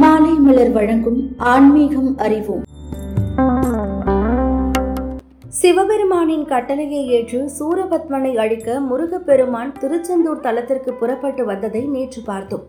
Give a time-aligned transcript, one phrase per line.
[0.00, 2.62] மாலை மலர் வழங்கும் ஆன்மீகம் அறிவோம்.
[5.48, 12.64] சிவபெருமானின் கட்டளையை ஏற்று சூரபத்மனை அழிக்க முருகப்பெருமான் திருச்செந்தூர் தலத்திற்கு புறப்பட்டு வந்ததை நேற்று பார்த்தோம்.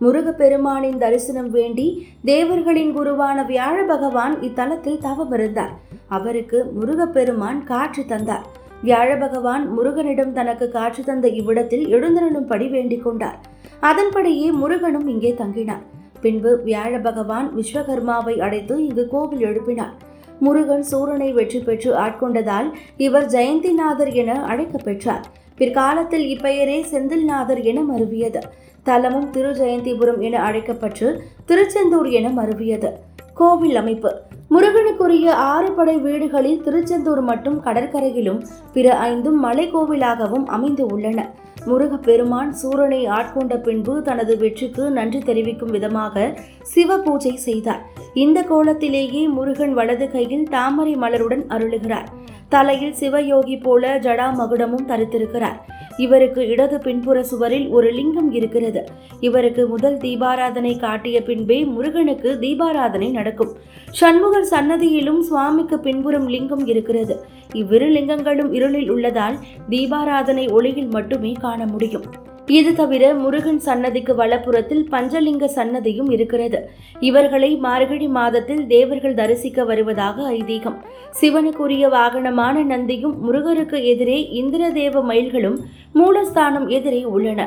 [0.00, 5.74] முருகப்பெருமானின் தரிசனம் வேண்டி தேவர்களின் குருவான வியாழ பகவான் இத்தலத்தில் தவமிருந்தார்.
[6.08, 8.46] அவருக்கு முருகப்பெருமான் காற்று தந்தார்.
[8.82, 13.38] வியாழ பகவான் முருகனிடம் தனக்கு காற்று தந்த இவ்விடத்தில் எழுந்தருளும்படி வேண்டிக் கொண்டார்.
[13.80, 15.86] அதன்படியே முருகனும் இங்கே தங்கினார்.
[16.20, 19.94] பின்பு வியாழ பகவான் விஸ்வகர்மாவை அடைத்து இங்கு கோவில் எழுப்பினார்.
[20.40, 25.24] முருகன் சூரனை வெற்றி பெற்று ஆட்கொண்டதால் இவர் ஜெயந்திநாதர் என அழைக்கப்பெற்றார்
[25.56, 28.40] பிற்காலத்தில் இப்பெயரே செந்தில்நாதர் என மருவியது.
[28.84, 32.90] தலமும் திரு ஜெயந்திபுரம் என அழைக்கப்பட்டு திருச்செந்தூர் என மருவியது.
[33.34, 34.10] கோவில் அமைப்பு.
[34.50, 41.30] முருகனுக்குரிய ஆறு படை வீடுகளில் திருச்செந்தூர் மட்டும் கடற்கரையிலும் பிற ஐந்தும் மலை கோவிலாகவும் அமைந்து உள்ளன.
[41.66, 47.82] முருகப்பெருமான் சூரனை ஆட்கொண்ட பின்பு தனது வெற்றிக்கு நன்றி தெரிவிக்கும் விதமாக சிவ பூஜை செய்தார்.
[48.14, 52.08] இந்த கோலத்திலேயே முருகன் வலது கையில் தாமரை மலருடன் அருளுகிறார்.
[52.48, 55.58] தலையில் சிவயோகி போல ஜடா மகுடமும் தரித்திருக்கிறார்.
[55.96, 58.84] இவருக்கு இடது பின்புற சுவரில் ஒரு லிங்கம் இருக்கிறது.
[59.20, 63.52] இவருக்கு முதல் தீபாராதனை காட்டிய பின்பே முருகனுக்கு தீபாராதனை நடக்கும்.
[63.90, 67.16] சண்முகர் சன்னதியிலும் சுவாமிக்கு பின்புறம் லிங்கம் இருக்கிறது.
[67.52, 69.38] இவ்விரு லிங்கங்களும் இருளில் உள்ளதால்
[69.68, 72.08] தீபாராதனை ஒளியில் மட்டுமே காண முடியும்.
[72.56, 76.58] இது தவிர முருகன் சன்னதிக்கு வலப்புறத்தில் பஞ்சலிங்க சன்னதியும் இருக்கிறது.
[77.00, 80.78] இவர்களை மார்கழி மாதத்தில் தேவர்கள் தரிசிக்க வருவதாக ஐதீகம்.
[81.20, 85.58] சிவனுக்குரிய வாகனமான நந்தியும் முருகருக்கு எதிரே இந்திரதேவ மயில்களும்
[85.94, 87.40] மூலஸ்தானம் எதிரே உள்ளன.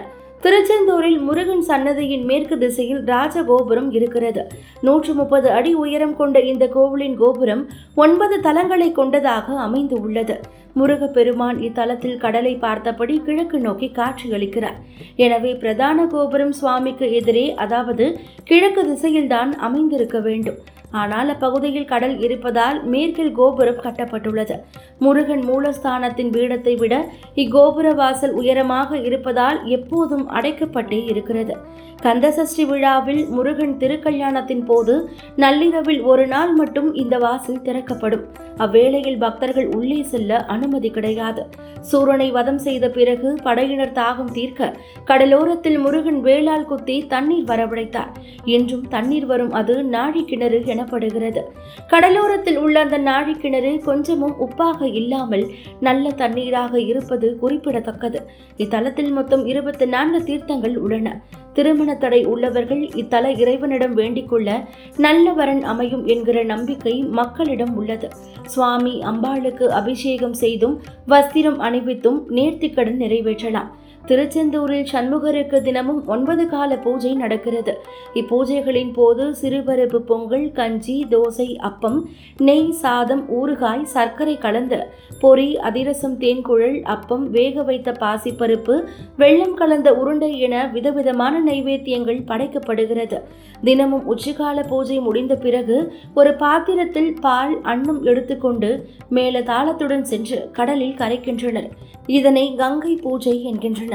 [0.44, 4.44] திருச்செந்தூரில் முருகன் சன்னதியின் மேற்கு திசையில் ராஜகோபுரம் இருக்கிறது.
[4.86, 7.64] நூற்று முப்பது அடி உயரம் கொண்ட இந்த கோவிலின் கோபுரம்
[8.04, 10.38] ஒன்பது தலங்களை கொண்டதாக அமைந்து உள்ளது.
[10.80, 14.78] முருகப்பெருமான் இத்தலத்தில் கடலை பார்த்தபடி கிழக்கு நோக்கி காட்சியளிக்கிறார்.
[15.16, 18.08] எனவே பிரதான கோபுரம் சுவாமிக்கு எதிரே அதாவது
[18.44, 20.60] கிழக்கு திசையில்தான் அமைந்திருக்க வேண்டும்.
[20.92, 24.56] ஆனால் அப்பகுதியில் கடல் இருப்பதால் மேற்கில் கோபுரம் கட்டப்பட்டுள்ளது.
[25.00, 26.96] முருகன் மூலஸ்தானத்தின் பீடத்தை விட
[27.36, 31.56] இக்கோபுர வாசல் உயரமாக இருப்பதால் எப்போதும் அடைக்கப்பட்டே இருக்கிறது.
[32.04, 34.94] கந்தசஷ்டி விழாவில் முருகன் திருக்கல்யாணத்தின் போது
[35.36, 38.24] நள்ளிரவில் ஒரு நாள் மட்டும் இந்த வாசல் திறக்கப்படும்.
[38.58, 41.44] அவ்வேளையில் பக்தர்கள் உள்ளே செல்ல அனுமதி கிடையாது.
[41.92, 44.76] சூரனை வதம் செய்த பிறகு படையினர் தாகம் தீர்க்க
[45.06, 48.12] கடலோரத்தில் முருகன் வேளால் குத்தி தண்ணீர் வரவழைத்தார்.
[48.46, 51.42] இன்றும் தண்ணீர் வரும் அது நாழி கிணறு என எனப்படுகிறது.
[51.88, 55.50] கடலோரத்தில் உள்ள அந்த நாழி கிணறு கொஞ்சமும் உப்பாக இல்லாமல்
[55.80, 58.30] நல்ல தண்ணீராக இருப்பது குறிப்பிடத்தக்கது.
[58.58, 61.22] இத்தலத்தில் மொத்தம் இருபத்தி நான்கு தீர்த்தங்கள் உள்ளன.
[61.54, 64.66] திருமண தடை உள்ளவர்கள் இத்தல இறைவனிடம் வேண்டிக்கொள்ள
[64.98, 68.10] நல்ல வரன் அமையும் என்கிற நம்பிக்கை மக்களிடம் உள்ளது.
[68.46, 73.80] சுவாமி அம்பாளுக்கு அபிஷேகம் செய்தும் வஸ்திரம் அணிவித்தும் நேர்த்திக்கடன் நிறைவேற்றலாம்.
[74.06, 77.74] திருச்செந்தூரில் சண்முகருக்கு தினமும் ஒன்பது கால பூஜை நடக்கிறது.
[78.14, 84.80] இப்பூஜைகளின் போது சிறுபருப்பு பொங்கல் கஞ்சி தோசை அப்பம் நெய் சாதம் ஊறுகாய் சர்க்கரை கலந்து
[85.22, 88.84] பொரி அதிரசம் தேன்குழல் அப்பம் வேக வைத்த பாசிப்பருப்பு
[89.18, 93.20] வெள்ளம் கலந்த உருண்டை என விதவிதமான நைவேத்தியங்கள் படைக்கப்படுகிறது.
[93.64, 95.78] தினமும் உச்சிகால பூஜை முடிந்த பிறகு
[96.14, 98.72] ஒரு பாத்திரத்தில் பால் அன்னம் எடுத்துக்கொண்டு
[99.10, 101.70] மேல தாளத்துடன் சென்று கடலில் கரைக்கின்றனர்.
[102.08, 103.91] இதனை கங்கை பூஜை என்கின்றனர்.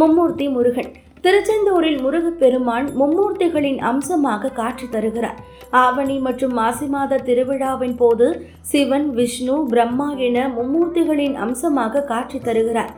[0.00, 0.90] மும்மூர்த்தி முருகன்.
[1.24, 5.40] திருச்செந்தூரில் முருகப்பெருமான் மும்மூர்த்திகளின் அம்சமாக காட்சி தருகிறார்.
[5.70, 8.26] ஆவணி மற்றும் மாசி மாத திருவிழாவின் போது
[8.60, 12.92] சிவன் விஷ்ணு பிரம்மா என மும்மூர்த்திகளின் அம்சமாக காட்சி தருகிறார்.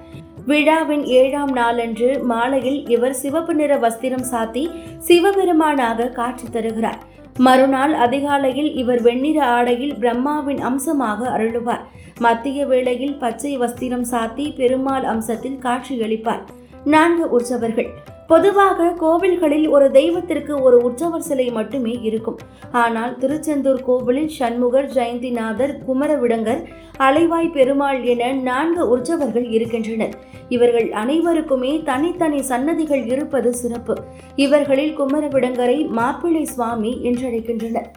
[0.47, 4.71] விழாவின் ஏழாம் நாளன்று மாலையில் இவர் சிவப்பு நிற வஸ்திரம் சாத்தி
[5.09, 7.01] சிவபெருமானாக காட்சி தருகிறார்.
[7.39, 11.81] மறுநாள் அதிகாலையில் இவர் வெண்ணிற ஆடையில் பிரம்மாவின் அம்சமாக அருளுவார்.
[12.19, 16.41] மத்திய வேளையில் பச்சை வஸ்திரம் சாத்தி பெருமாள் அம்சத்தில் காட்சியளிப்பார்.
[16.85, 17.89] நான்கு உற்சவர்கள்.
[18.33, 22.39] பொதுவாக கோவில்களில் ஒரு தெய்வத்திற்கு ஒரு உற்சவர் சிலை மட்டுமே இருக்கும்.
[22.73, 26.63] ஆனால் திருச்செந்தூர் கோவிலில் சண்முகர் ஜெயந்திநாதர் குமரவிடங்கர்
[26.99, 30.15] அலைவாய் பெருமாள் என நான்கு உற்சவர்கள் இருக்கின்றனர்.
[30.49, 33.97] இவர்கள் அனைவருக்குமே தனித்தனி சன்னதிகள் இருப்பது சிறப்பு.
[34.37, 37.91] இவர்களில் குமரவிடங்கரை மாப்பிள்ளை சுவாமி என்றழைக்கின்றனர்.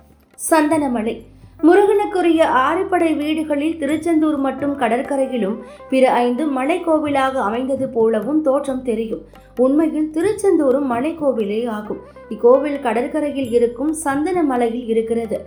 [0.52, 1.16] சந்தனமலை.
[1.66, 5.56] முருகனுக்குரிய ஆறுபடை வீடுகளில் திருச்செந்தூர் மற்றும் கடற்கரையிலும்
[5.92, 9.22] பிற ஐந்து மலைக்கோவிலாக அமைந்தது போலவும் தோற்றம் தெரியும்.
[9.66, 12.02] உண்மையில் திருச்செந்தூரும் மலைக்கோவிலே ஆகும்.
[12.34, 15.38] இக்கோவில் கடற்கரையில் இருக்கும் சந்தன மலையில் இருக்கிறது.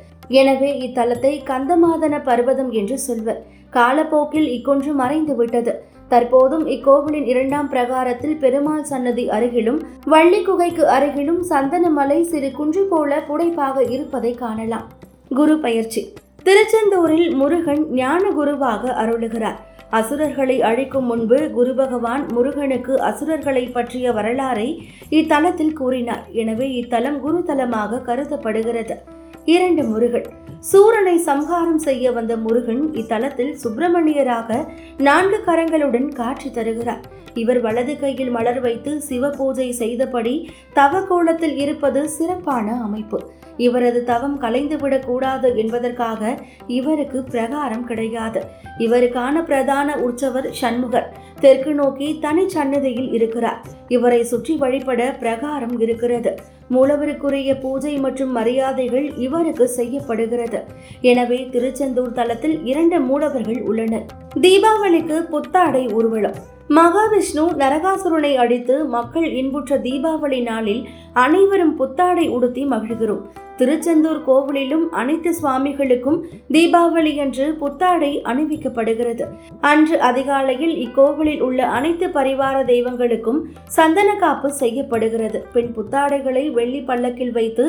[0.41, 3.43] எனவே இத்தலத்தை கந்தமாதன பர்வதம் என்று சொல்வர்.
[3.76, 5.75] காலப்போக்கில் இக்கொன்று மறைந்து விட்டது
[6.12, 9.81] தற்போதும் இக்கோவிலின் இரண்டாம் பிரகாரத்தில் பெருமாள் சன்னதி அருகிலும்
[10.12, 14.88] வள்ளி குகைக்கு அருகிலும் சந்தனமலை சிறு குன்று போல புடைப்பாக இருப்பதை காணலாம்.
[15.28, 16.12] குரு பயிற்சி.
[16.42, 19.58] திருச்செந்தூரில் முருகன் ஞான குருவாக அருளுகிறார்.
[19.90, 24.78] அசுரர்களை அழிக்கும் முன்பு குரு பகவான் முருகனுக்கு அசுரர்களை பற்றிய வரலாறை
[25.10, 26.25] இத்தலத்தில் கூறினார்.
[26.32, 29.02] எனவே இத்தலம் குரு தலமாக கருதப்படுகிறது.
[29.48, 30.24] இரண்டு முருகன்.
[30.72, 34.66] சூரனை சம்ஹாரம் செய்ய வந்த முருகன் இத்தலத்தில் சுப்பிரமணியராக
[34.98, 37.00] நான்கு கரங்களுடன் காட்சி தருகிறார்.
[37.34, 43.30] இவர் வலது கையில் மலர் வைத்து சிவ பூஜை செய்தபடி தவ கோலத்தில் இருப்பது சிறப்பான அமைப்பு.
[43.56, 48.44] இவரது தவம் கலைந்துவிடக் கூடாது என்பதற்காக இவருக்கு பிரகாரம் கிடையாது.
[48.78, 51.16] இவருக்கான பிரதான உற்சவர் சண்முகர்.
[51.40, 53.60] தெற்கு நோக்கி தனி சன்னதியில் இருக்கிறார்.
[53.88, 56.56] இவரை சுற்றி வழிபட பிரகாரம் இருக்கிறது.
[56.70, 60.61] மூலவருக்குரிய பூஜை மற்றும் மரியாதைகள் இவருக்கு செய்யப்படுகிறது.
[61.00, 64.06] எனவே திருச்செந்தூர் தலத்தில் இரண்டு மூலவர்கள் உள்ளனர்.
[64.41, 66.38] தீபாவளிக்கு புத்தாடை ஊர்வலம்.
[66.69, 73.23] மகாவிஷ்ணு நரகாசுரனை அடித்து மக்கள் இன்புற்ற தீபாவளி நாளில் அனைவரும் புத்தாடை உடுத்தி மகிழ்கிறோம்.
[73.58, 76.19] திருச்செந்தூர் கோவிலிலும் அனைத்து சுவாமிகளுக்கும்
[76.55, 79.25] தீபாவளி அன்று புத்தாடை அணிவிக்கப்படுகிறது.
[79.70, 83.40] அன்று அதிகாலையில் இக்கோவிலில் உள்ள அனைத்து பரிவார தெய்வங்களுக்கும்
[83.76, 85.40] சந்தன காப்பு செய்யப்படுகிறது.
[85.52, 87.66] பின் புத்தாடைகளை வெள்ளி பல்லக்கில் வைத்து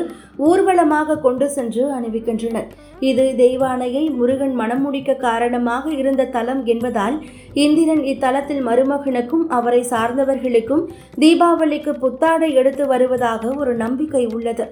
[0.48, 2.68] ஊர்வலமாக கொண்டு சென்று அணிவிக்கின்றனர்.
[3.10, 7.18] இது தெய்வானையை முருகன் மணமுடிக்க காரணமாக இருந்த தலம் என்பதால்
[7.64, 10.84] இந்திரன் இத்தலத்தில் மருமகனுக்கும் அவரை சார்ந்தவர்களுக்கும்
[11.18, 14.66] தீபாவளிக்கு புத்தாடை எடுத்து வருவதாக ஒரு நம்பிக்கை உள்ளது.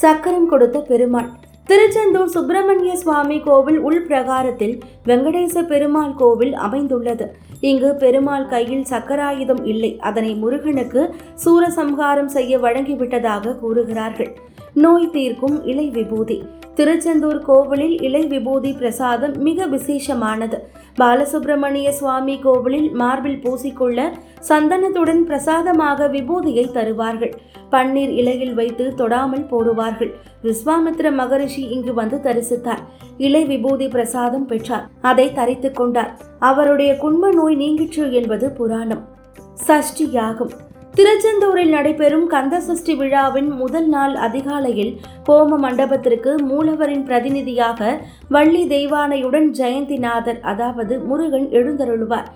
[0.00, 1.28] சக்கரம் கொடுத்த பெருமாள்.
[1.64, 4.74] திருச்செந்தூர் சுப்பிரமணிய சுவாமி கோவில் உள் பிரகாரத்தில்
[5.06, 7.26] வெங்கடேச பெருமாள் கோவில் அமைந்துள்ளது.
[7.60, 9.92] இங்கு பெருமாள் கையில் சக்கராயுதம் இல்லை.
[10.00, 11.02] அதனை முருகனுக்கு
[11.44, 14.32] சூரசம்ஹாரம் செய்ய வழங்கிவிட்டதாக கூறுகிறார்கள்.
[14.74, 16.38] நோய் தீர்க்கும் இலை விபூதி.
[16.74, 20.58] திருச்செந்தூர் கோவிலில் இலை விபூதி பிரசாதம் மிக விசேஷமானது.
[21.00, 24.12] பாலசுப்பிரமணிய சுவாமி கோவிலில் மார்பில் பூசிக்கொள்ள
[24.48, 27.34] சந்தனத்துடன் பிரசாதமாக விபூதியை தருவார்கள்.
[27.70, 30.12] பன்னீர் இலையில் வைத்து தொடாமல் போடுவார்கள்.
[30.42, 32.82] விஸ்வாமித்ர மகரிஷி இங்கு வந்து தரிசித்தார்.
[33.18, 34.88] இலை விபூதி பிரசாதம் பெற்றார்.
[35.00, 36.18] அதை தரித்துக் கொண்டார்.
[36.38, 39.08] அவருடைய குண்ம நோய் நீங்கிற்று என்பது புராணம்.
[39.54, 40.50] சஷ்டி யாகம்.
[40.98, 44.92] திருச்செந்தூரில் நடைபெறும் கந்த சஷ்டி விழாவின் முதல் நாள் அதிகாலையில்
[45.28, 47.80] ஹோம மண்டபத்திற்கு மூலவரின் பிரதிநிதியாக
[48.28, 52.28] வள்ளி தெய்வானையுடன் ஜெயந்திநாதர் அதாவது முருகன் எழுந்தருளுவார்.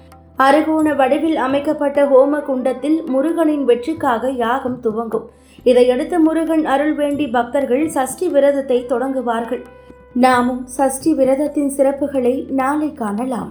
[0.47, 5.27] அருகோண வடிவில் அமைக்கப்பட்ட ஹோம குண்டத்தில் முருகனின் வெற்றிக்காக யாகம் துவங்கும்.
[5.65, 9.65] இதையடுத்து முருகன் அருள் வேண்டி பக்தர்கள் சஷ்டி விரதத்தை தொடங்குவார்கள்.
[10.27, 13.51] நாமும் சஷ்டி விரதத்தின் சிறப்புகளை நாளை காணலாம்.